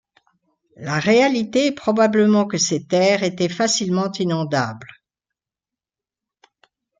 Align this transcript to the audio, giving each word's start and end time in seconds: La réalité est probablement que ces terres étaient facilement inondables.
La 0.77 0.97
réalité 0.99 1.67
est 1.67 1.71
probablement 1.73 2.47
que 2.47 2.57
ces 2.57 2.87
terres 2.87 3.21
étaient 3.21 3.47
facilement 3.47 4.11
inondables. 4.13 4.89